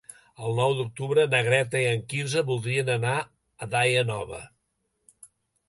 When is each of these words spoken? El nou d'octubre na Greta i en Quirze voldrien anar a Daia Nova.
El 0.45 0.55
nou 0.59 0.71
d'octubre 0.79 1.25
na 1.33 1.41
Greta 1.47 1.83
i 1.83 1.85
en 1.91 2.01
Quirze 2.15 2.43
voldrien 2.49 2.91
anar 2.95 3.13
a 3.67 3.71
Daia 3.77 4.07
Nova. 4.11 4.43